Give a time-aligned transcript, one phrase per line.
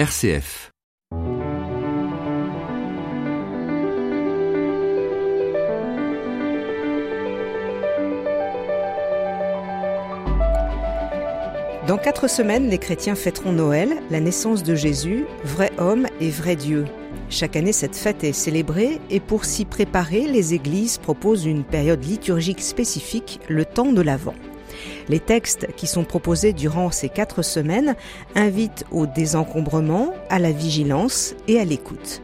[0.00, 0.70] RCF.
[11.86, 16.56] Dans quatre semaines, les chrétiens fêteront Noël, la naissance de Jésus, vrai homme et vrai
[16.56, 16.86] Dieu.
[17.28, 22.02] Chaque année, cette fête est célébrée et pour s'y préparer, les églises proposent une période
[22.02, 24.34] liturgique spécifique, le temps de l'Avent.
[25.10, 27.96] Les textes qui sont proposés durant ces quatre semaines
[28.36, 32.22] invitent au désencombrement, à la vigilance et à l'écoute.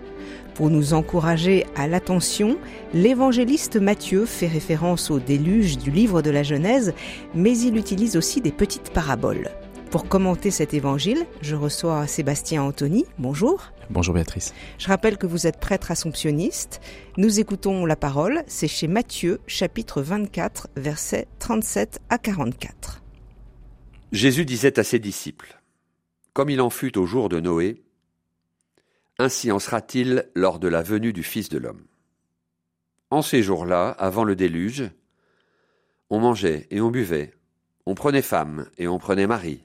[0.55, 2.59] Pour nous encourager à l'attention,
[2.95, 6.95] l'évangéliste Matthieu fait référence au déluge du livre de la Genèse,
[7.35, 9.51] mais il utilise aussi des petites paraboles.
[9.91, 13.05] Pour commenter cet évangile, je reçois Sébastien Anthony.
[13.19, 13.73] Bonjour.
[13.89, 14.53] Bonjour Béatrice.
[14.79, 16.81] Je rappelle que vous êtes prêtre assomptionniste.
[17.17, 23.03] Nous écoutons la parole, c'est chez Matthieu chapitre 24 versets 37 à 44.
[24.11, 25.61] Jésus disait à ses disciples,
[26.33, 27.83] Comme il en fut au jour de Noé,
[29.19, 31.85] ainsi en sera-t-il lors de la venue du Fils de l'homme.
[33.11, 34.91] En ces jours-là, avant le déluge,
[36.11, 37.33] on mangeait et on buvait,
[37.87, 39.63] on prenait femme et on prenait mari,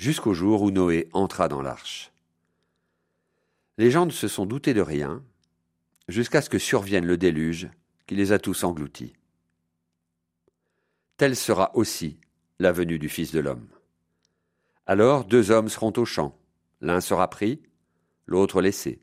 [0.00, 2.10] jusqu'au jour où Noé entra dans l'arche.
[3.76, 5.22] Les gens ne se sont doutés de rien,
[6.08, 7.68] jusqu'à ce que survienne le déluge
[8.06, 9.12] qui les a tous engloutis.
[11.18, 12.18] Telle sera aussi
[12.58, 13.68] la venue du Fils de l'homme.
[14.86, 16.34] Alors deux hommes seront au champ,
[16.80, 17.60] l'un sera pris,
[18.24, 19.02] l'autre laissé.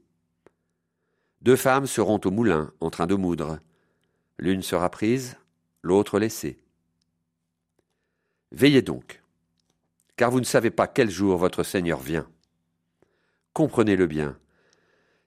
[1.43, 3.59] Deux femmes seront au moulin en train de moudre,
[4.39, 5.37] l'une sera prise,
[5.83, 6.57] l'autre laissée.
[8.51, 9.21] Veillez donc,
[10.17, 12.27] car vous ne savez pas quel jour votre Seigneur vient.
[13.53, 14.37] Comprenez-le bien.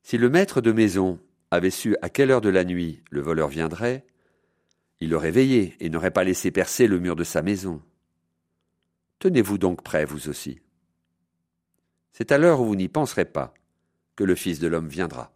[0.02, 1.18] Si le maître de maison
[1.50, 4.04] avait su à quelle heure de la nuit le voleur viendrait,
[5.00, 7.80] il aurait veillé et n'aurait pas laissé percer le mur de sa maison.
[9.20, 10.60] Tenez-vous donc prêts, vous aussi.
[12.12, 13.54] C'est à l'heure où vous n'y penserez pas
[14.16, 15.32] que le Fils de l'homme viendra.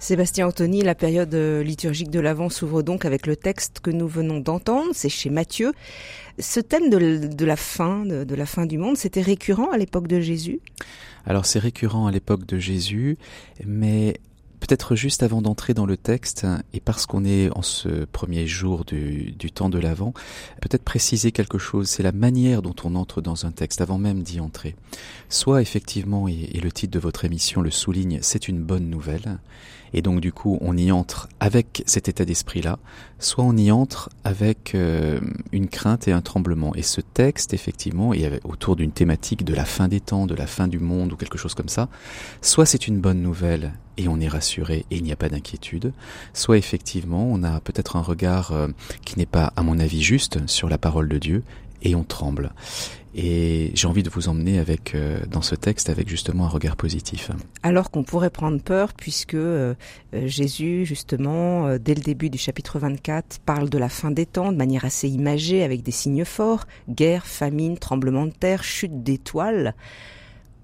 [0.00, 4.08] Sébastien Anthony, la période euh, liturgique de l'Avent s'ouvre donc avec le texte que nous
[4.08, 5.74] venons d'entendre, c'est chez Matthieu.
[6.38, 10.18] Ce thème de, la fin, de, la fin du monde, c'était récurrent à l'époque de
[10.18, 10.60] Jésus?
[11.26, 13.18] Alors c'est récurrent à l'époque de Jésus,
[13.66, 14.16] mais
[14.60, 18.84] Peut-être juste avant d'entrer dans le texte, et parce qu'on est en ce premier jour
[18.84, 20.12] du, temps de l'Avent,
[20.60, 24.22] peut-être préciser quelque chose, c'est la manière dont on entre dans un texte avant même
[24.22, 24.76] d'y entrer.
[25.30, 29.38] Soit effectivement, et le titre de votre émission le souligne, c'est une bonne nouvelle,
[29.92, 32.78] et donc du coup on y entre avec cet état d'esprit-là,
[33.18, 35.20] soit on y entre avec euh,
[35.52, 36.74] une crainte et un tremblement.
[36.74, 40.46] Et ce texte, effectivement, est autour d'une thématique de la fin des temps, de la
[40.46, 41.88] fin du monde ou quelque chose comme ça,
[42.42, 45.92] soit c'est une bonne nouvelle et on est rassuré et il n'y a pas d'inquiétude,
[46.32, 48.68] soit effectivement on a peut-être un regard euh,
[49.04, 51.42] qui n'est pas, à mon avis, juste sur la parole de Dieu
[51.82, 52.52] et on tremble.
[53.14, 56.76] Et j'ai envie de vous emmener avec euh, dans ce texte avec justement un regard
[56.76, 57.30] positif.
[57.62, 59.74] Alors qu'on pourrait prendre peur puisque euh,
[60.14, 64.52] euh, Jésus justement dès le début du chapitre 24 parle de la fin des temps
[64.52, 69.74] de manière assez imagée avec des signes forts, guerre, famine, tremblement de terre, chute d'étoiles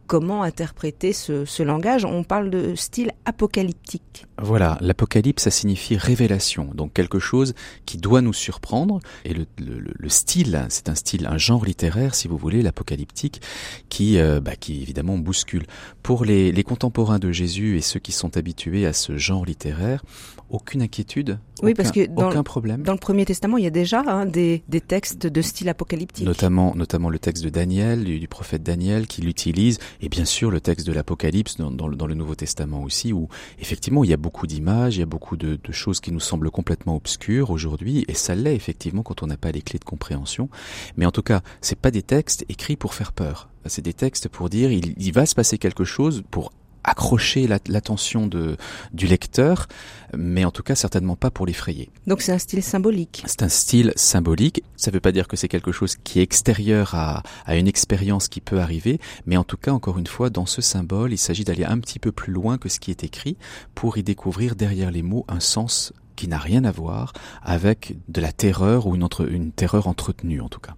[0.06, 4.26] comment interpréter ce, langage On parle de style apocalyptique.
[4.40, 7.54] Voilà, l'apocalypse, ça signifie révélation, donc quelque chose
[7.86, 9.00] qui doit nous surprendre.
[9.24, 13.40] Et le, style, c'est un style, un genre littéraire, si vous voulez, l'apocalyptique,
[13.88, 15.66] qui, euh, bah, qui évidemment bouscule.
[16.02, 20.04] Pour les, les contemporains de Jésus et ceux qui sont habitués à ce genre littéraire,
[20.50, 22.82] aucune inquiétude, oui, parce que dans, aucun problème.
[22.82, 26.26] Dans le Premier Testament, il y a déjà hein, des, des, textes de style apocalyptique.
[26.26, 30.60] Notamment, notamment le texte de Daniel, du, prophète Daniel, qui l'utilise, et bien sûr le
[30.60, 33.28] texte de l'Apocalypse dans, dans, le Nouveau Testament aussi, où
[33.58, 36.20] effectivement il y a beaucoup d'images, il y a beaucoup de, de, choses qui nous
[36.20, 39.84] semblent complètement obscures aujourd'hui, et ça l'est effectivement quand on n'a pas les clés de
[39.84, 40.48] compréhension.
[40.96, 43.48] Mais en tout cas, c'est pas des textes écrits pour faire peur.
[43.66, 46.52] C'est des textes pour dire il, il va se passer quelque chose pour
[46.86, 48.56] accrocher l'attention de
[48.92, 49.66] du lecteur,
[50.16, 51.90] mais en tout cas certainement pas pour l'effrayer.
[52.06, 53.22] Donc c'est un style symbolique.
[53.26, 54.62] C'est un style symbolique.
[54.76, 57.68] Ça ne veut pas dire que c'est quelque chose qui est extérieur à, à une
[57.68, 61.18] expérience qui peut arriver, mais en tout cas encore une fois dans ce symbole, il
[61.18, 63.36] s'agit d'aller un petit peu plus loin que ce qui est écrit
[63.74, 67.12] pour y découvrir derrière les mots un sens qui n'a rien à voir
[67.42, 70.74] avec de la terreur ou une, entre, une terreur entretenue en tout cas.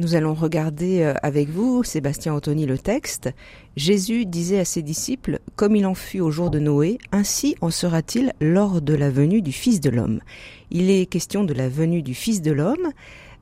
[0.00, 3.28] Nous allons regarder euh, avec vous, Sébastien Anthony, le texte.
[3.76, 7.68] Jésus disait à ses disciples, Comme il en fut au jour de Noé, ainsi en
[7.68, 10.20] sera-t-il lors de la venue du Fils de l'homme.
[10.70, 12.88] Il est question de la venue du Fils de l'homme.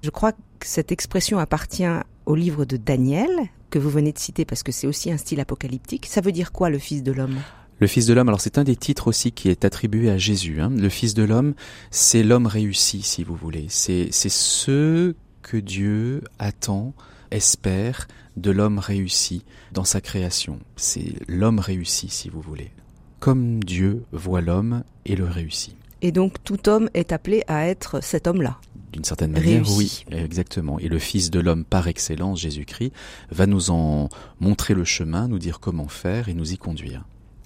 [0.02, 1.86] Je crois que cette expression appartient
[2.26, 3.30] au livre de Daniel,
[3.70, 6.06] que vous venez de citer parce que c'est aussi un style apocalyptique.
[6.06, 7.36] Ça veut dire quoi le Fils de l'homme?
[7.78, 10.60] Le Fils de l'homme, alors c'est un des titres aussi qui est attribué à Jésus.
[10.60, 10.72] Hein.
[10.76, 11.54] Le Fils de l'homme,
[11.92, 13.66] c'est l'homme réussi, si vous voulez.
[13.68, 15.14] C'est c'est ce
[15.48, 16.92] que Dieu attend,
[17.30, 18.06] espère
[18.36, 20.60] de l'homme réussi dans sa création.
[20.76, 22.70] C'est l'homme réussi, si vous voulez.
[23.18, 25.74] Comme Dieu voit l'homme et le réussit.
[26.02, 28.60] Et donc tout homme est appelé à être cet homme-là.
[28.92, 30.78] D'une certaine manière, oui, exactement.
[30.80, 32.92] Et le Fils de l'homme par excellence, Jésus-Christ,
[33.30, 34.10] va nous en
[34.40, 37.04] montrer le chemin, nous dire comment faire et nous y conduire.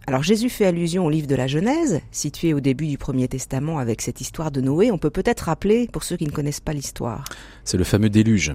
[0.09, 3.79] Alors Jésus fait allusion au livre de la Genèse, situé au début du Premier Testament
[3.79, 4.91] avec cette histoire de Noé.
[4.91, 7.25] On peut peut-être rappeler pour ceux qui ne connaissent pas l'histoire.
[7.63, 8.53] C'est le fameux déluge.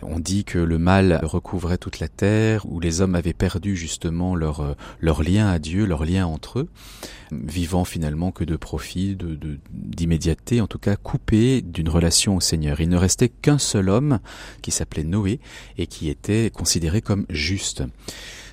[0.00, 4.34] On dit que le mal recouvrait toute la terre, où les hommes avaient perdu justement
[4.34, 6.68] leur, euh, lien à Dieu, leur lien entre eux,
[7.32, 9.18] vivant finalement que de profit,
[9.70, 12.80] d'immédiateté, en tout cas coupés d'une relation au Seigneur.
[12.80, 14.20] Il ne restait qu'un seul homme
[14.62, 15.38] qui s'appelait Noé
[15.76, 17.82] et qui était considéré comme juste.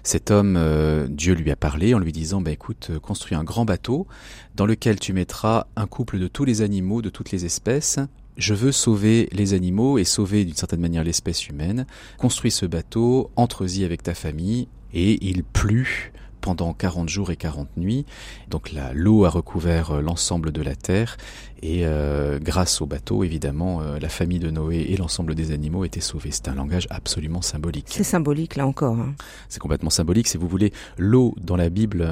[0.06, 3.44] Cet homme, euh, Dieu lui a parlé en lui disant, bah, écoute, euh, construis un
[3.44, 4.06] grand bateau
[4.54, 7.98] dans lequel tu mettras un couple de tous les animaux, de toutes les espèces.
[8.38, 11.88] Je veux sauver les animaux et sauver d'une certaine manière l'espèce humaine.
[12.20, 16.14] Construis ce bateau, entre-y avec ta famille, et il plut
[16.46, 18.06] pendant 40 jours et 40 nuits.
[18.52, 21.18] Donc l'eau a recouvert euh, l'ensemble de la terre
[21.68, 25.84] et euh, grâce au bateau, évidemment, euh, la famille de Noé et l'ensemble des animaux
[25.84, 26.30] étaient sauvés.
[26.30, 27.88] C'est un langage absolument symbolique.
[27.90, 28.96] C'est symbolique là encore.
[28.96, 29.16] Hein.
[29.50, 30.28] C'est complètement symbolique.
[30.28, 32.08] Si vous voulez, l'eau dans la Bible,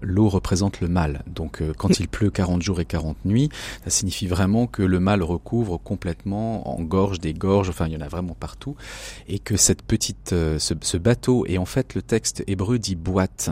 [0.00, 1.22] l'eau représente le mal.
[1.26, 3.50] Donc quand il pleut 40 jours et 40 nuits,
[3.84, 7.96] ça signifie vraiment que le mal recouvre complètement, en gorge, des gorges, enfin il y
[7.98, 8.74] en a vraiment partout,
[9.28, 13.50] et que cette petite, ce, ce bateau, et en fait le texte hébreu dit boîte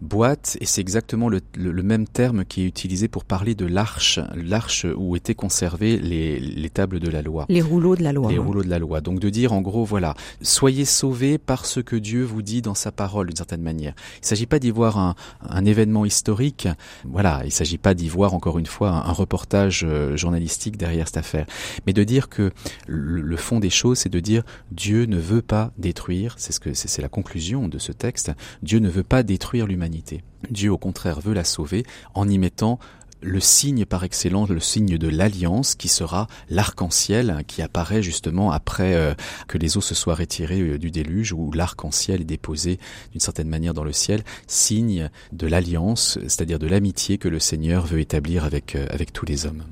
[0.00, 1.40] boîte, et c'est exactement le,
[1.82, 7.00] même terme qui est utilisé pour parler de l'arche, l'arche où étaient conservées les, tables
[7.00, 7.46] de la loi.
[7.48, 8.30] Les rouleaux de la loi.
[8.30, 9.00] Les rouleaux de la loi.
[9.00, 12.74] Donc de dire en gros, voilà, soyez sauvés par ce que Dieu vous dit dans
[12.74, 13.94] sa parole d'une certaine manière.
[14.16, 16.68] Il ne s'agit pas d'y voir un, événement historique,
[17.04, 21.06] voilà, il ne s'agit pas d'y voir encore une fois un, reportage euh, journalistique derrière
[21.06, 21.46] cette affaire,
[21.86, 22.50] mais de dire que
[22.86, 24.42] le, fond des choses, c'est de dire
[24.72, 28.78] Dieu ne veut pas détruire, c'est ce que c'est la conclusion de ce texte, Dieu
[28.78, 30.22] ne veut pas détruire l'humanité.
[30.48, 31.84] Dieu au contraire veut la sauver
[32.14, 32.78] en y mettant
[33.22, 38.94] le signe par excellence, le signe de l'alliance qui sera l'arc-en-ciel qui apparaît justement après
[38.94, 39.14] euh,
[39.48, 42.78] que les eaux se soient retirées euh, du déluge où l'arc-en-ciel est déposé
[43.12, 47.86] d'une certaine manière dans le ciel, signe de l'alliance, c'est-à-dire de l'amitié que le Seigneur
[47.86, 49.64] veut établir avec, euh, avec tous les hommes.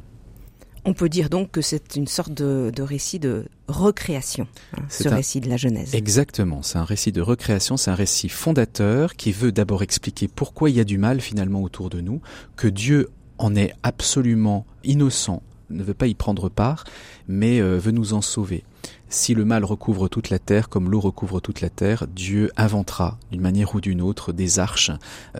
[0.84, 5.40] On peut dire donc que c'est une sorte de, récit de recréation, hein, ce récit
[5.40, 5.94] de la Genèse.
[5.94, 10.70] Exactement, c'est un récit de recréation, c'est un récit fondateur qui veut d'abord expliquer pourquoi
[10.70, 12.22] il y a du mal finalement autour de nous,
[12.56, 16.84] que Dieu en est absolument innocent, ne veut pas y prendre part,
[17.26, 18.64] mais euh, veut nous en sauver.
[19.08, 23.18] Si le mal recouvre toute la terre comme l'eau recouvre toute la terre, Dieu inventera
[23.30, 24.90] d'une manière ou d'une autre des arches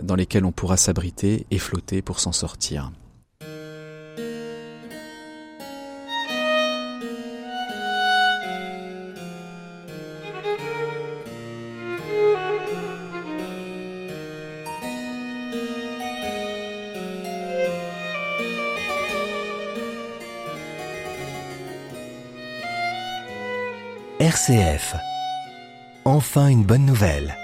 [0.03, 2.91] dans lesquelles on pourra s'abriter et flotter pour s'en sortir.
[24.29, 24.95] RCF.
[26.05, 27.35] Enfin une bonne nouvelle.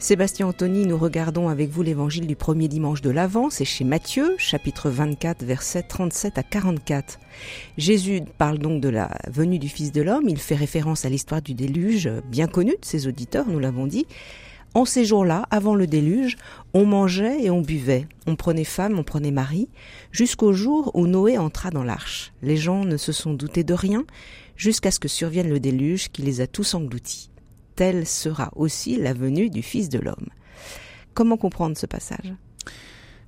[0.00, 4.34] Sébastien Anthony, nous regardons avec vous l'évangile du premier dimanche de l'Avent, c'est chez Matthieu,
[4.36, 7.20] chapitre 24, versets 37 à 44.
[7.78, 11.40] Jésus parle donc de la venue du Fils de l'homme, il fait référence à l'histoire
[11.40, 14.08] du déluge, bien connue de ses auditeurs, nous l'avons dit.
[14.74, 16.36] En ces jours-là, avant le déluge,
[16.72, 19.68] on mangeait et on buvait, on prenait femme, on prenait mari,
[20.10, 22.32] jusqu'au jour où Noé entra dans l'arche.
[22.42, 24.04] Les gens ne se sont doutés de rien,
[24.56, 27.30] jusqu'à ce que survienne le déluge qui les a tous engloutis.
[27.76, 30.28] Telle sera aussi la venue du Fils de l'homme.
[31.14, 32.34] Comment comprendre ce passage?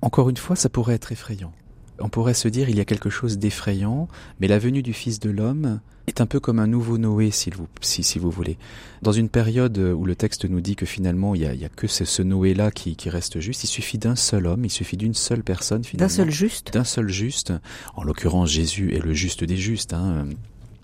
[0.01, 1.53] Encore une fois, ça pourrait être effrayant.
[1.99, 4.07] On pourrait se dire il y a quelque chose d'effrayant,
[4.39, 7.49] mais la venue du Fils de l'homme est un peu comme un nouveau Noé, si
[7.49, 8.57] vous, si, vous voulez.
[9.01, 11.87] Dans une période où le texte nous dit que finalement il n'y a, a, que
[11.87, 15.43] ce, Noé-là qui, qui, reste juste, il suffit d'un seul homme, il suffit d'une seule
[15.43, 16.07] personne finalement.
[16.07, 17.53] D'un seul juste D'un seul juste.
[17.95, 19.93] En l'occurrence, Jésus est le juste des justes.
[19.93, 20.27] Hein.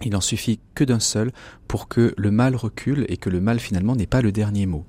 [0.05, 1.31] Il en suffit que d'un seul
[1.67, 4.85] pour que le mal recule et que le mal finalement n'est pas le dernier mot.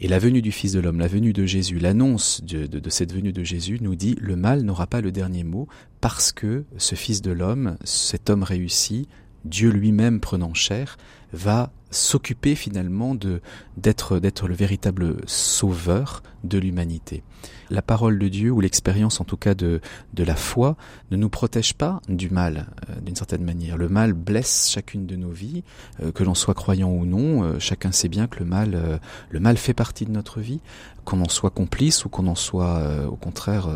[0.00, 3.32] Et la venue du Fils de l'homme, la venue de Jésus, l'annonce de, cette venue
[3.32, 5.68] de Jésus nous dit le mal n'aura pas le dernier mot
[6.00, 9.08] parce que ce Fils de l'homme, cet homme réussi,
[9.44, 10.96] Dieu lui-même prenant chair,
[11.32, 13.40] va s'occuper finalement de
[13.76, 17.22] d'être d'être le véritable sauveur de l'humanité.
[17.70, 19.80] La parole de Dieu ou l'expérience en tout cas de
[20.12, 20.76] de la foi
[21.10, 23.76] ne nous protège pas du mal euh, d'une certaine manière.
[23.76, 25.62] Le mal blesse chacune de nos vies,
[26.02, 27.44] euh, que l'on soit croyant ou non.
[27.44, 30.60] Euh, chacun sait bien que le mal le mal fait partie de notre vie,
[31.04, 33.68] qu'on en soit complice ou qu'on en soit au contraire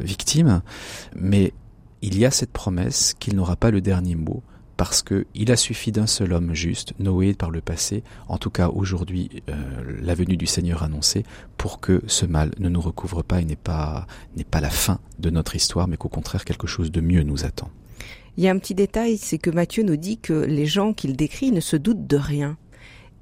[0.00, 0.62] victime.
[1.14, 1.52] Mais
[2.02, 4.42] il y a cette promesse qu'il n'aura pas le dernier mot
[4.78, 8.48] parce que il a suffi d'un seul homme juste, Noé par le passé, en tout
[8.48, 9.54] cas aujourd'hui euh,
[10.00, 11.24] la venue du Seigneur annoncée,
[11.58, 14.06] pour que ce mal ne nous recouvre pas et n'est pas
[14.52, 17.70] pas la fin de notre histoire, mais qu'au contraire quelque chose de mieux nous attend.
[18.36, 21.16] Il y a un petit détail, c'est que Matthieu nous dit que les gens qu'il
[21.16, 22.56] décrit ne se doutent de rien.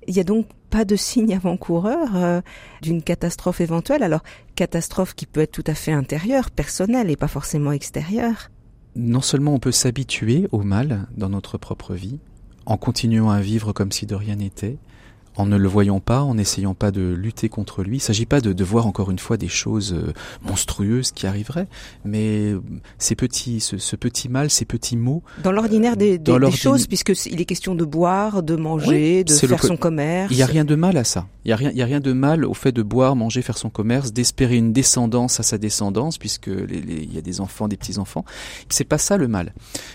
[0.08, 2.42] Il y a donc pas de signe avant-coureur euh,
[2.82, 4.02] d'une catastrophe éventuelle.
[4.02, 4.22] Alors,
[4.56, 8.50] catastrophe qui peut être tout à fait intérieure, personnelle et pas forcément extérieure.
[8.98, 12.18] Non seulement on peut s'habituer au mal dans notre propre vie,
[12.64, 14.78] en continuant à vivre comme si de rien n'était,
[15.37, 17.97] en ne le voyant pas, en n'essayant pas de lutter contre lui.
[17.97, 20.12] Il ne s'agit pas de, de, voir encore une fois des choses euh,
[20.43, 21.69] monstrueuses qui arriveraient,
[22.05, 22.55] mais
[22.99, 25.23] ces petits, ce, ce petit mal, ces petits mots.
[25.43, 29.33] Dans l'ordinaire des, des, des choses, puisqu'il est question de boire, de manger, oui, de
[29.33, 30.31] faire son commerce.
[30.33, 31.26] Il n'y a rien de mal à ça.
[31.45, 33.40] Il n'y a, rien, il y a rien de mal au fait de boire, manger,
[33.40, 37.69] faire son commerce, d'espérer une descendance à sa descendance, puisque il y a des enfants,
[37.69, 38.25] des petits-enfants.
[38.69, 39.52] C'est pas ça le mal.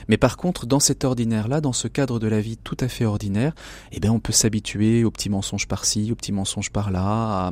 [0.07, 3.05] Mais par contre, dans cet ordinaire-là, dans ce cadre de la vie tout à fait
[3.05, 3.53] ordinaire,
[3.91, 7.51] eh bien, on peut s'habituer aux petits mensonges par-ci, aux petits mensonges par-là, à,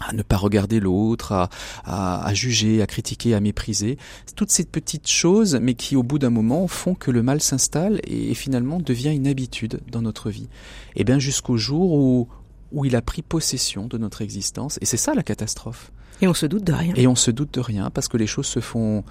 [0.00, 1.48] à ne pas regarder l'autre, à,
[1.84, 3.98] à, à, juger, à critiquer, à mépriser.
[4.34, 8.00] Toutes ces petites choses, mais qui au bout d'un moment font que le mal s'installe
[8.04, 10.48] et, et, finalement devient une habitude dans notre vie.
[10.96, 12.28] Et bien jusqu'au jour où,
[12.72, 14.78] où il a pris possession de notre existence.
[14.80, 15.92] Et c'est ça la catastrophe.
[16.22, 16.94] Et on se doute de rien.
[16.96, 19.04] Et on se doute de rien parce que les choses se font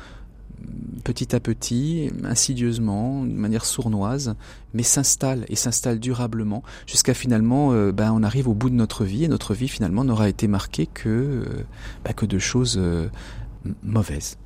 [1.04, 4.36] petit à petit, insidieusement, de manière sournoise,
[4.74, 9.06] mais s'installe et s'installe durablement jusqu'à finalement, euh, ben, on arrive au bout de notre
[9.06, 11.66] vie et notre vie finalement n'aura été marquée que, euh,
[12.04, 13.10] ben, que de choses euh,
[13.84, 14.38] mauvaises.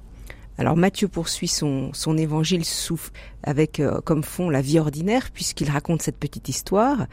[0.58, 3.02] Alors Matthieu poursuit son, son évangile sous,
[3.42, 7.08] avec comme fond la vie ordinaire puisqu'il raconte cette petite histoire.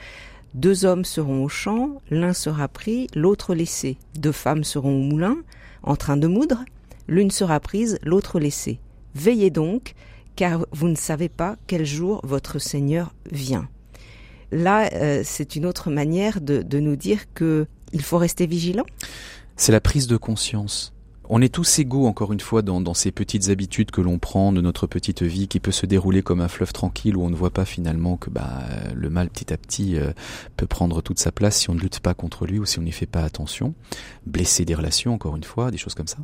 [0.53, 3.97] Deux hommes seront au champ, l'un sera pris, l'autre laissé.
[4.19, 5.37] Deux femmes seront au moulin,
[5.83, 6.65] en train de moudre,
[7.09, 8.79] l'une sera prise, l'autre laissée.
[9.15, 9.95] Veillez donc,
[10.37, 13.69] car vous ne savez pas quel jour votre Seigneur vient.
[14.53, 18.85] Là, euh, c'est une autre manière de, nous dire que il faut rester vigilant.
[19.57, 20.93] C'est la prise de conscience.
[21.33, 24.53] On est tous égaux, encore une fois, dans, dans ces petites habitudes que l'on prend
[24.53, 27.37] de notre petite vie qui peut se dérouler comme un fleuve tranquille où on ne
[27.37, 28.65] voit pas finalement que bah,
[28.95, 30.13] le mal petit à petit euh,
[30.57, 32.83] peut prendre toute sa place si on ne lutte pas contre lui ou si on
[32.83, 33.75] n'y fait pas attention.
[34.27, 36.19] Blesser des relations, encore une fois, des choses comme ça.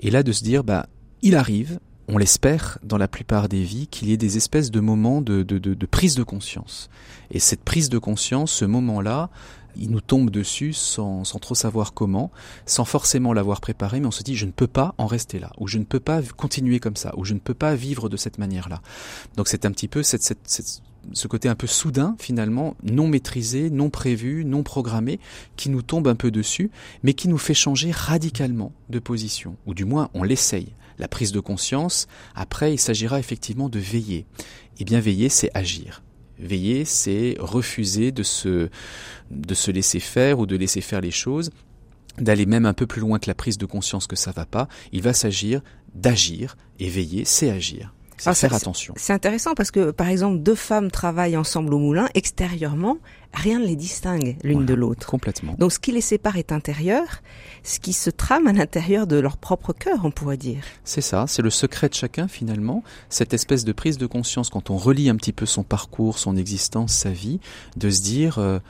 [0.00, 0.88] Et là, de se dire, bah,
[1.20, 4.80] il arrive, on l'espère dans la plupart des vies, qu'il y ait des espèces de
[4.80, 6.90] moments de, de, de, de, prise de conscience.
[7.30, 9.30] Et cette prise de conscience, ce moment-là,
[9.76, 12.30] il nous tombe dessus sans, sans trop savoir comment,
[12.66, 15.52] sans forcément l'avoir préparé, mais on se dit je ne peux pas en rester là,
[15.58, 18.16] ou je ne peux pas continuer comme ça, ou je ne peux pas vivre de
[18.16, 18.82] cette manière-là.
[19.36, 20.82] Donc c'est un petit peu cette, cette, cette
[21.12, 25.18] ce côté un peu soudain finalement, non maîtrisé, non prévu, non programmé,
[25.56, 26.70] qui nous tombe un peu dessus,
[27.02, 30.74] mais qui nous fait changer radicalement de position, ou du moins on l'essaye.
[31.02, 32.06] La prise de conscience,
[32.36, 34.24] après il s'agira effectivement de veiller.
[34.78, 36.00] Et bien veiller, c'est agir.
[36.38, 38.68] Veiller, c'est refuser de se,
[39.32, 41.50] de se laisser faire ou de laisser faire les choses,
[42.18, 44.68] d'aller même un peu plus loin que la prise de conscience que ça va pas.
[44.92, 45.60] Il va s'agir
[45.92, 47.92] d'agir, et veiller, c'est agir.
[48.22, 48.94] C'est ah, faire attention.
[48.96, 52.98] C'est intéressant parce que, par exemple, deux femmes travaillent ensemble au moulin, extérieurement,
[53.34, 55.08] rien ne les distingue l'une voilà, de l'autre.
[55.08, 55.56] Complètement.
[55.58, 57.02] Donc ce qui les sépare est intérieur,
[57.64, 60.62] ce qui se trame à l'intérieur de leur propre cœur, on pourrait dire.
[60.84, 64.70] C'est ça, c'est le secret de chacun finalement, cette espèce de prise de conscience quand
[64.70, 67.40] on relit un petit peu son parcours, son existence, sa vie,
[67.76, 68.38] de se dire...
[68.38, 68.60] Euh,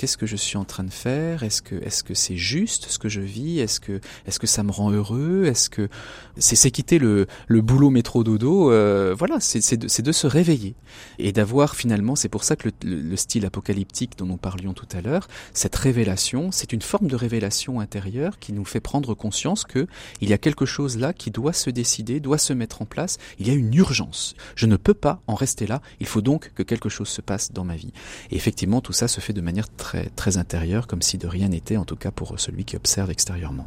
[0.00, 1.42] qu'est-ce que je suis en train de faire?
[1.42, 3.58] Est-ce que est-ce que c'est juste ce que je vis?
[3.58, 5.44] Est-ce que est-ce que ça me rend heureux?
[5.44, 5.90] Est-ce que
[6.38, 10.12] c'est c'est quitter le le boulot métro dodo euh, Voilà, c'est c'est de, c'est de
[10.12, 10.74] se réveiller
[11.18, 14.72] et d'avoir finalement, c'est pour ça que le, le, le, style apocalyptique dont nous parlions
[14.72, 19.12] tout à l'heure, cette révélation, c'est une forme de révélation intérieure qui nous fait prendre
[19.12, 19.86] conscience que
[20.22, 23.18] il y a quelque chose là qui doit se décider, doit se mettre en place.
[23.38, 24.34] Il y a une urgence.
[24.54, 25.82] Je ne peux pas en rester là.
[26.00, 27.92] Il faut donc que quelque chose se passe dans ma vie.
[28.30, 31.26] Et effectivement, tout ça se fait de manière très très, très intérieur, comme si de
[31.26, 33.66] rien n'était, en tout cas pour celui qui observe extérieurement.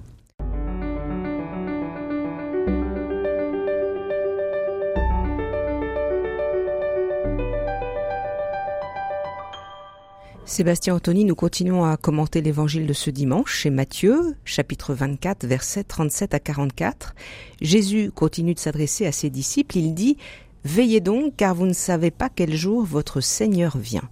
[10.46, 15.84] Sébastien Anthony, nous continuons à commenter l'évangile de ce dimanche chez Matthieu, chapitre 24, versets
[15.84, 17.16] 37 à 44.
[17.60, 19.78] Jésus continue de s'adresser à ses disciples.
[19.78, 20.18] Il dit
[20.64, 24.08] Veillez donc, car vous ne savez pas quel jour votre Seigneur vient.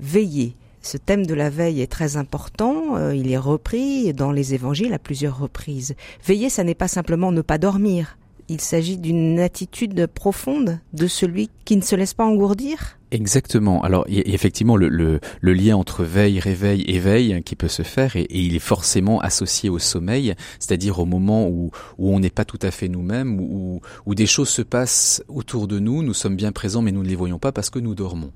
[0.00, 0.56] Veillez.
[0.88, 4.94] Ce thème de la veille est très important, euh, il est repris dans les évangiles
[4.94, 5.94] à plusieurs reprises.
[6.24, 8.16] Veiller, ça n'est pas simplement ne pas dormir,
[8.48, 13.82] il s'agit d'une attitude profonde de celui qui ne se laisse pas engourdir Exactement.
[13.82, 18.16] Alors, effectivement le, le, le, lien entre veille, réveil, éveil hein, qui peut se faire
[18.16, 22.30] et, et, il est forcément associé au sommeil, c'est-à-dire au moment où, où on n'est
[22.30, 26.14] pas tout à fait nous-mêmes, où, où des choses se passent autour de nous, nous
[26.14, 28.32] sommes bien présents mais nous ne les voyons pas parce que nous dormons.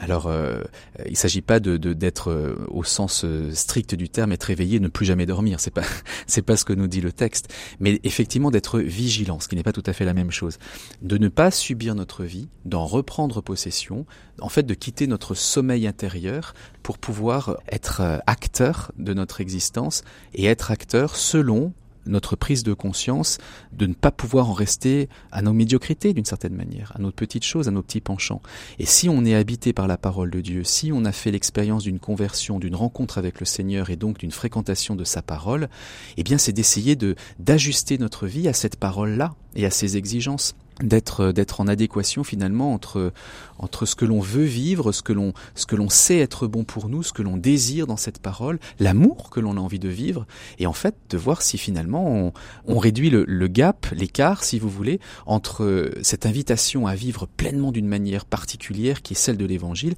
[0.00, 0.62] Alors, euh,
[1.06, 4.80] il ne s'agit pas de d'être euh, au sens euh, strict du terme, être éveillé,
[4.80, 5.60] ne plus jamais dormir.
[5.60, 5.84] C'est pas
[6.26, 9.62] c'est pas ce que nous dit le texte, mais effectivement d'être vigilant, ce qui n'est
[9.62, 10.58] pas tout à fait la même chose.
[11.02, 14.01] De ne pas subir notre vie, d'en reprendre possession,
[14.40, 20.02] en fait, de quitter notre sommeil intérieur pour pouvoir être euh, acteur de notre existence
[20.34, 21.72] et être acteur selon
[22.06, 23.38] notre prise de conscience
[23.72, 27.44] de ne pas pouvoir en rester à nos médiocrités d'une certaine manière, à nos petites
[27.44, 28.42] choses, à nos petits penchants.
[28.78, 31.84] Et si on est habité par la parole de Dieu, si on a fait l'expérience
[31.84, 35.68] d'une conversion, d'une rencontre avec le Seigneur et donc d'une fréquentation de sa parole,
[36.16, 40.54] eh bien c'est d'essayer de d'ajuster notre vie à cette parole-là et à ses exigences
[40.82, 43.12] d'être d'être en adéquation finalement entre
[43.58, 46.64] entre ce que l'on veut vivre, ce que l'on ce que l'on sait être bon
[46.64, 49.88] pour nous, ce que l'on désire dans cette parole, l'amour que l'on a envie de
[49.88, 50.26] vivre,
[50.58, 52.32] et en fait de voir si finalement on,
[52.66, 57.72] on réduit le, le gap, l'écart, si vous voulez, entre cette invitation à vivre pleinement
[57.72, 59.94] d'une manière particulière qui est celle de l'Évangile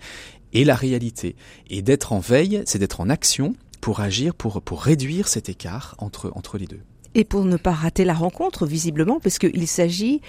[0.52, 1.36] et la réalité.
[1.68, 5.94] Et d'être en veille, c'est d'être en action pour agir, pour pour réduire cet écart
[5.98, 6.80] entre entre les deux.
[7.16, 10.20] Et pour ne pas rater la rencontre, visiblement, parce qu'il s'agit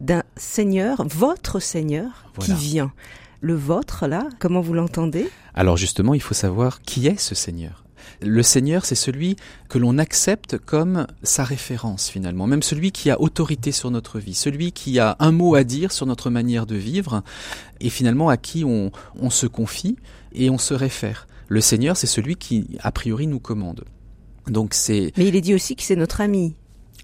[0.00, 2.54] d'un Seigneur, votre Seigneur, voilà.
[2.54, 2.92] qui vient.
[3.40, 5.28] Le vôtre, là, comment vous l'entendez?
[5.54, 7.84] Alors justement, il faut savoir qui est ce Seigneur.
[8.20, 9.36] Le Seigneur, c'est celui
[9.68, 14.34] que l'on accepte comme sa référence finalement, même celui qui a autorité sur notre vie,
[14.34, 17.22] celui qui a un mot à dire sur notre manière de vivre,
[17.80, 18.90] et finalement à qui on,
[19.20, 19.96] on se confie
[20.32, 21.28] et on se réfère.
[21.48, 23.84] Le Seigneur, c'est celui qui, a priori, nous commande.
[24.46, 25.12] Donc c'est.
[25.16, 26.56] Mais il est dit aussi que c'est notre ami.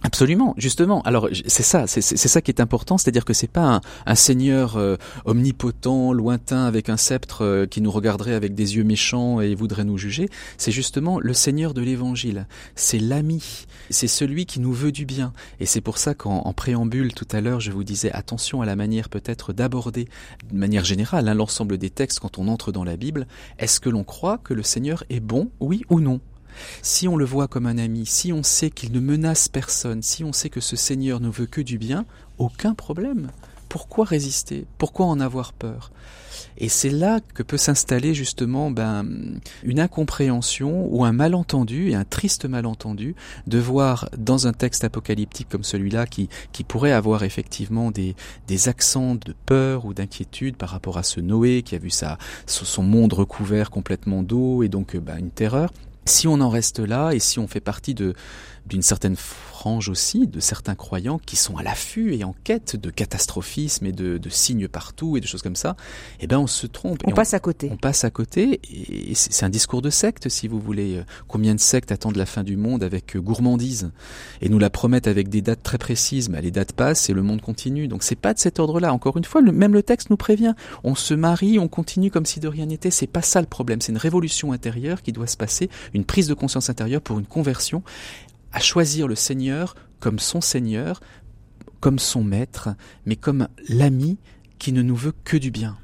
[0.06, 1.00] Absolument, justement.
[1.02, 4.76] Alors c'est ça, c'est ça qui est important, c'est-à-dire que c'est pas un, un Seigneur
[4.76, 9.54] euh, omnipotent, lointain, avec un sceptre euh, qui nous regarderait avec des yeux méchants et
[9.54, 10.28] voudrait nous juger.
[10.58, 12.46] C'est justement le Seigneur de l'Évangile.
[12.74, 15.32] C'est l'ami, c'est celui qui nous veut du bien.
[15.58, 18.76] Et c'est pour ça qu'en préambule tout à l'heure, je vous disais attention à la
[18.76, 20.06] manière peut-être d'aborder,
[20.52, 23.26] de manière générale, hein, l'ensemble des textes quand on entre dans la Bible.
[23.58, 26.20] Est-ce que l'on croit que le Seigneur est bon, oui ou non?
[26.82, 30.24] Si on le voit comme un ami, si on sait qu'il ne menace personne, si
[30.24, 32.04] on sait que ce Seigneur ne veut que du bien,
[32.38, 33.30] aucun problème.
[33.68, 34.66] Pourquoi résister?
[34.78, 35.90] Pourquoi en avoir peur?
[36.58, 42.04] Et c'est là que peut s'installer justement ben, une incompréhension ou un malentendu, et un
[42.04, 43.14] triste malentendu,
[43.46, 46.28] de voir dans un texte apocalyptique comme celui-là, qui,
[46.68, 48.14] pourrait avoir effectivement des,
[48.68, 51.90] accents de peur ou d'inquiétude par rapport à ce Noé qui a vu
[52.46, 55.72] son monde recouvert complètement d'eau et donc ben, une terreur,
[56.06, 58.14] si on en reste là et si on fait partie de
[58.66, 62.90] d'une certaine frange aussi de certains croyants qui sont à l'affût et en quête de
[62.90, 65.76] catastrophisme et de, de, signes partout et de choses comme ça,
[66.20, 67.00] eh ben on se trompe.
[67.04, 67.68] On passe on, à côté.
[67.72, 71.02] On passe à côté et c'est un discours de secte si vous voulez.
[71.28, 73.90] Combien de sectes attendent la fin du monde avec gourmandise
[74.40, 77.22] et nous la promettent avec des dates très précises, mais les dates passent et le
[77.22, 77.88] monde continue.
[77.88, 78.92] Donc c'est pas de cet ordre-là.
[78.92, 80.54] Encore une fois, le, même le texte nous prévient.
[80.82, 82.90] On se marie, on continue comme si de rien n'était.
[82.90, 83.80] C'est pas ça le problème.
[83.80, 87.26] C'est une révolution intérieure qui doit se passer, une prise de conscience intérieure pour une
[87.26, 87.82] conversion
[88.54, 91.00] à choisir le Seigneur comme son Seigneur,
[91.80, 92.70] comme son Maître,
[93.04, 94.18] mais comme l'ami
[94.58, 95.76] qui ne nous veut que du bien.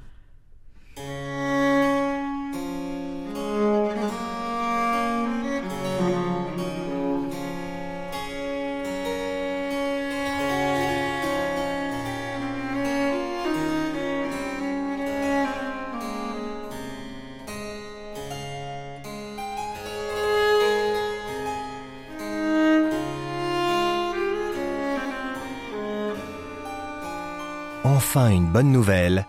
[28.12, 29.25] Enfin une bonne nouvelle,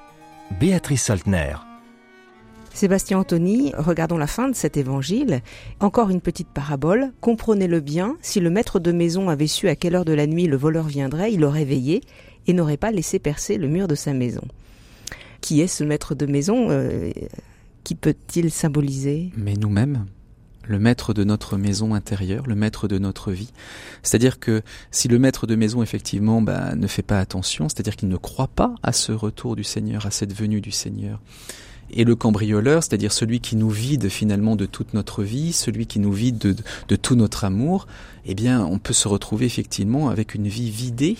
[0.59, 1.53] Béatrice Soltner.
[2.73, 5.41] Sébastien Anthony, regardons la fin de cet évangile.
[5.79, 7.11] Encore une petite parabole.
[7.21, 10.47] Comprenez-le bien, si le maître de maison avait su à quelle heure de la nuit
[10.47, 12.01] le voleur viendrait, il aurait veillé
[12.47, 14.41] et n'aurait pas laissé percer le mur de sa maison.
[15.41, 17.11] Qui est ce maître de maison euh,
[17.83, 19.29] Qui peut-il symboliser?
[19.37, 20.07] Mais nous-mêmes?
[20.63, 23.51] Le maître de notre maison intérieure, le maître de notre vie.
[24.03, 28.09] C'est-à-dire que si le maître de maison effectivement bah, ne fait pas attention, c'est-à-dire qu'il
[28.09, 31.19] ne croit pas à ce retour du Seigneur, à cette venue du Seigneur,
[31.93, 35.99] et le cambrioleur, c'est-à-dire celui qui nous vide finalement de toute notre vie, celui qui
[35.99, 36.55] nous vide de,
[36.87, 37.85] de, tout notre amour,
[38.25, 41.17] eh bien on peut se retrouver effectivement avec une vie vidée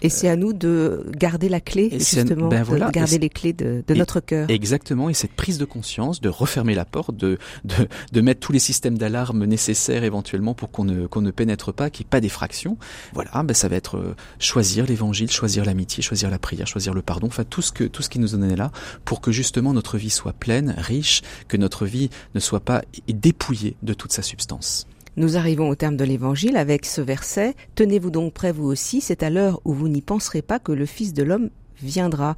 [0.00, 3.84] et c'est à nous de garder la clé, justement, ben de garder les clés de,
[3.86, 4.48] de notre cœur.
[4.50, 8.52] Exactement, et cette prise de conscience, de refermer la porte, de, de, de mettre tous
[8.52, 12.10] les systèmes d'alarme nécessaires éventuellement pour qu'on ne, qu'on ne pénètre pas, qu'il n'y ait
[12.10, 12.78] pas d'effraction.
[13.14, 17.02] Voilà, ben ça va être euh, choisir l'évangile, choisir l'amitié, choisir la prière, choisir le
[17.02, 18.72] pardon, enfin tout ce, que, tout ce qui nous en est là,
[19.04, 23.76] pour que justement notre vie soit pleine, riche, que notre vie ne soit pas dépouillée
[23.82, 24.86] de toute sa substance.
[25.16, 29.22] Nous arrivons au terme de l'évangile avec ce verset Tenez-vous donc prêts vous aussi, c'est
[29.22, 31.50] à l'heure où vous n'y penserez pas que le Fils de l'homme
[31.82, 32.36] viendra.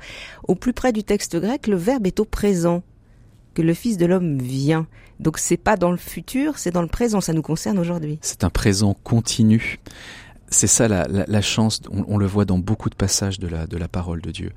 [0.48, 2.82] Au plus près du texte grec, le verbe est au présent,
[3.54, 4.88] que le Fils de l'homme vient.
[5.20, 8.18] Donc c'est pas dans le futur, c'est dans le présent, ça nous concerne aujourd'hui.
[8.22, 9.78] C'est un présent continu.
[10.48, 13.76] C'est ça la, chance, on, on, le voit dans beaucoup de passages de la, de
[13.76, 14.52] la parole de Dieu.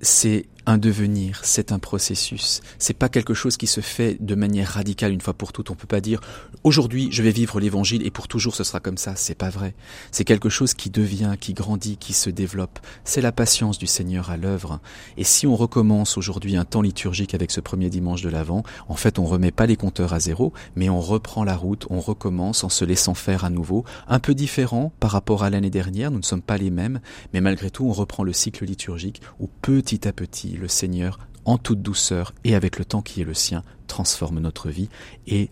[0.00, 2.60] C'est un devenir, c'est un processus.
[2.78, 5.70] C'est pas quelque chose qui se fait de manière radicale une fois pour toutes.
[5.70, 6.20] On peut pas dire
[6.64, 9.16] aujourd'hui je vais vivre l'évangile et pour toujours ce sera comme ça.
[9.16, 9.74] C'est pas vrai.
[10.12, 12.78] C'est quelque chose qui devient, qui grandit, qui se développe.
[13.04, 14.80] C'est la patience du Seigneur à l'œuvre.
[15.16, 18.96] Et si on recommence aujourd'hui un temps liturgique avec ce premier dimanche de l'Avent, en
[18.96, 22.64] fait on remet pas les compteurs à zéro, mais on reprend la route, on recommence
[22.64, 26.10] en se laissant faire à nouveau, un peu différent par rapport à l'année dernière.
[26.10, 27.00] Nous ne sommes pas les mêmes,
[27.32, 31.58] mais malgré tout on reprend le cycle liturgique où petit à petit le Seigneur, en
[31.58, 34.88] toute douceur et avec le temps qui est le sien, transforme notre vie
[35.26, 35.50] et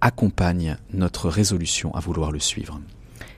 [0.00, 2.80] accompagne notre résolution à vouloir le suivre.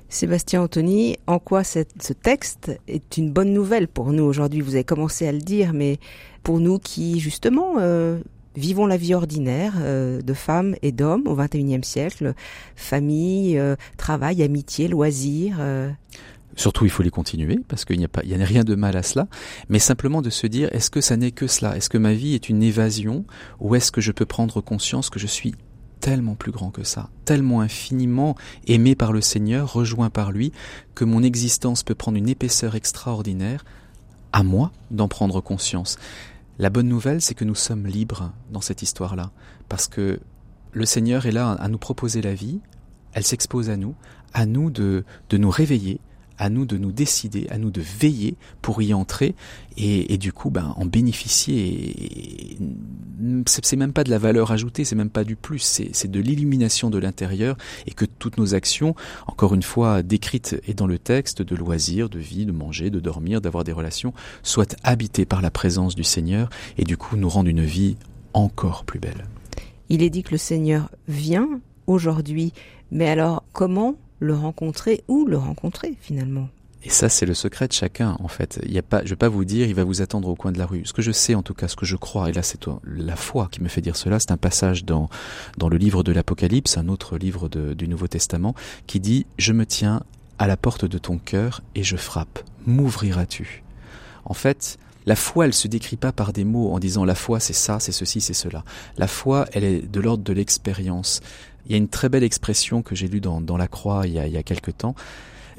[0.09, 1.83] Sébastien Anthony, en quoi ce
[2.15, 4.63] texte est une bonne nouvelle pour nous aujourd'hui?
[4.63, 5.99] Vous avez commencé à le dire, mais
[6.43, 8.19] pour nous qui, justement, euh,
[8.57, 12.35] vivons la vie ordinaire euh, de femmes et d'hommes au XXIe siècle,
[12.75, 15.61] famille, euh, travail, amitié, loisirs.
[16.59, 18.75] Surtout, il faut les continuer parce qu'il n'y a pas, il n'y a rien de
[18.75, 19.29] mal à cela.
[19.69, 21.77] Mais simplement de se dire, est-ce que ça n'est que cela?
[21.77, 23.25] Est-ce que ma vie est une évasion?
[23.61, 25.55] Ou est-ce que je peux prendre conscience que je suis
[26.01, 30.51] tellement plus grand que ça, tellement infiniment aimé par le Seigneur, rejoint par lui,
[30.97, 33.65] que mon existence peut prendre une épaisseur extraordinaire,
[34.33, 35.97] à moi d'en prendre conscience?
[36.59, 39.31] La bonne nouvelle, c'est que nous sommes libres dans cette histoire-là,
[39.69, 40.19] parce que
[40.73, 42.59] le Seigneur est là à nous proposer la vie,
[43.13, 43.95] elle s'expose à nous,
[44.35, 46.01] à nous de, de nous réveiller,
[46.39, 49.35] à nous de nous décider, à nous de veiller pour y entrer
[49.77, 52.57] et, du coup ben, en bénéficier.
[53.47, 56.91] C'est même pas de la valeur ajoutée, c'est même pas du plus, c'est de l'illumination
[56.91, 58.95] de l'intérieur et que toutes nos actions,
[59.27, 63.01] encore une fois décrites et dans le texte, de loisirs, de vie, de manger, de
[63.01, 67.29] dormir, d'avoir des relations, soient habitées par la présence du Seigneur et du coup nous
[67.29, 67.97] rendent une vie
[68.33, 69.27] encore plus belle.
[69.89, 72.53] Il est dit que le Seigneur vient aujourd'hui,
[72.91, 76.49] mais alors comment le rencontrer ou le rencontrer finalement.
[76.85, 78.61] Et ça, c'est le secret de chacun, en fait.
[78.65, 80.53] Il y a pas, je vais pas vous dire, il va vous attendre au coin
[80.53, 80.83] de la rue.
[80.85, 83.17] Ce que je sais, en tout cas, ce que je crois, et là, c'est la
[83.17, 84.21] foi qui me fait dire cela.
[84.21, 85.09] C'est un passage dans
[85.57, 88.55] dans le livre de l'Apocalypse, un autre livre du Nouveau Testament,
[88.87, 90.03] qui dit Je me tiens
[90.39, 92.39] à la porte de ton cœur et je frappe.
[92.65, 93.65] M'ouvriras-tu?
[94.25, 94.79] En fait,
[95.09, 97.81] la foi, elle se décrit pas par des mots en disant la foi, c'est ça,
[97.81, 98.63] c'est ceci, c'est cela.
[98.99, 101.23] La foi, elle est de l'ordre de l'expérience.
[101.69, 104.37] Il y a une très belle expression que j'ai lue dans, la Croix il y
[104.37, 104.95] a quelque temps.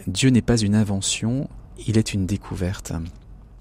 [0.08, 1.48] Dieu n'est pas une invention,
[1.88, 2.94] il est une découverte.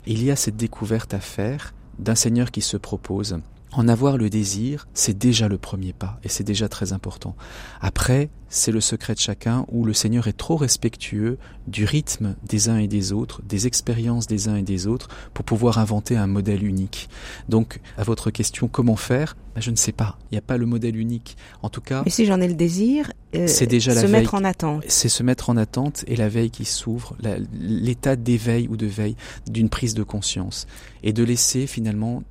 [0.07, 3.39] Il y a cette découverte à faire d'un Seigneur qui se propose.
[3.73, 7.37] En avoir le désir, c'est déjà le premier pas, et c'est déjà très important.
[7.81, 12.71] Après, c'est le secret de chacun où le Seigneur est trop respectueux du rythme des
[12.71, 16.27] uns et des autres, des expériences des uns et des autres, pour pouvoir inventer un
[16.27, 17.11] modèle unique.
[17.51, 19.37] Donc, à votre question, comment faire?
[19.55, 20.19] Ben, Je ne sais pas.
[20.31, 21.37] Il n'y a pas le modèle unique.
[21.63, 22.03] En tout cas.
[22.07, 24.85] Mais si j'en ai le désir, euh, c'est déjà se mettre en attente.
[24.89, 27.17] C'est se mettre en attente et la veille qui s'ouvre,
[27.53, 30.67] l'état d'éveil ou de veille d'une prise de conscience,
[31.03, 32.23] et de laisser finalement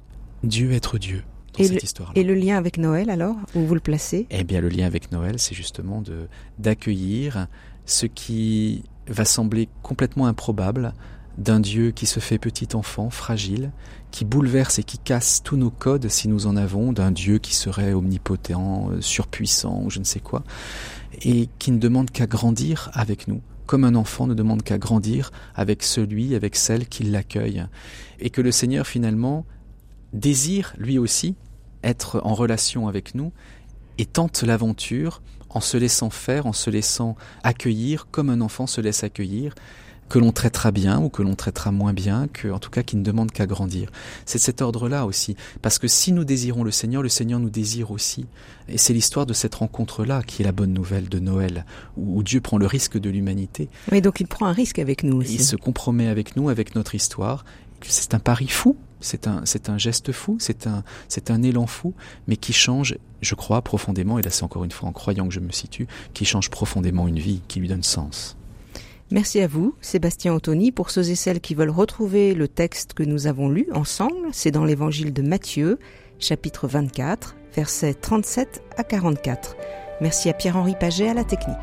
[0.43, 1.23] Dieu être Dieu.
[1.53, 4.27] Dans et cette le, histoire Et le lien avec Noël alors Où vous le placez?
[4.29, 6.27] Eh bien le lien avec Noël c'est justement de
[6.59, 7.47] d'accueillir
[7.85, 10.93] ce qui va sembler complètement improbable
[11.37, 13.71] d'un Dieu qui se fait petit enfant, fragile,
[14.11, 17.55] qui bouleverse et qui casse tous nos codes si nous en avons, d'un Dieu qui
[17.55, 20.43] serait omnipotent, euh, surpuissant ou je ne sais quoi,
[21.21, 25.31] et qui ne demande qu'à grandir avec nous, comme un enfant ne demande qu'à grandir
[25.53, 27.65] avec celui, avec celle qui l'accueille,
[28.19, 29.45] et que le Seigneur finalement
[30.13, 31.35] désire lui aussi
[31.83, 33.31] être en relation avec nous
[33.97, 38.81] et tente l'aventure en se laissant faire, en se laissant accueillir comme un enfant se
[38.81, 39.55] laisse accueillir,
[40.09, 42.95] que l'on traitera bien ou que l'on traitera moins bien, que, en tout cas qui
[42.95, 43.91] ne demande qu'à grandir.
[44.25, 45.35] C'est cet ordre-là aussi.
[45.61, 48.25] Parce que si nous désirons le Seigneur, le Seigneur nous désire aussi.
[48.69, 51.65] Et c'est l'histoire de cette rencontre-là qui est la bonne nouvelle de Noël,
[51.97, 53.69] où Dieu prend le risque de l'humanité.
[53.91, 55.35] Oui, donc il prend un risque avec nous aussi.
[55.35, 57.43] Il se compromet avec nous, avec notre histoire.
[57.81, 61.93] C'est un pari fou, c'est un, geste fou, c'est un, c'est un élan fou,
[62.27, 65.33] mais qui change, je crois profondément, et là c'est encore une fois en croyant que
[65.33, 68.37] je me situe, qui change profondément une vie, qui lui donne sens.
[69.09, 70.71] Merci à vous, Sébastien Anthony.
[70.71, 74.51] Pour ceux et celles qui veulent retrouver le texte que nous avons lu ensemble, c'est
[74.51, 75.79] dans l'évangile de Matthieu,
[76.19, 79.55] chapitre 24, versets 37 à 44.
[80.01, 81.55] Merci à Pierre-Henri Paget à la technique.